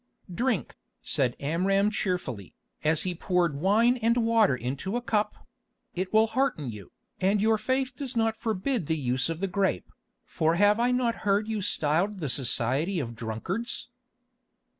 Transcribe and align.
"Drink," 0.33 0.75
said 1.03 1.35
Amram 1.39 1.91
cheerfully, 1.91 2.55
as 2.83 3.03
he 3.03 3.13
poured 3.13 3.61
wine 3.61 3.97
and 3.97 4.17
water 4.17 4.55
into 4.55 4.97
a 4.97 5.01
cup; 5.03 5.47
"it 5.93 6.11
will 6.11 6.25
hearten 6.25 6.71
you, 6.71 6.91
and 7.19 7.39
your 7.39 7.59
faith 7.59 7.95
does 7.95 8.15
not 8.17 8.35
forbid 8.35 8.87
the 8.87 8.97
use 8.97 9.29
of 9.29 9.41
the 9.41 9.47
grape, 9.47 9.91
for 10.25 10.55
have 10.55 10.79
I 10.79 10.89
not 10.89 11.17
heard 11.21 11.47
you 11.47 11.61
styled 11.61 12.17
the 12.17 12.29
society 12.29 12.99
of 12.99 13.15
drunkards?" 13.15 13.89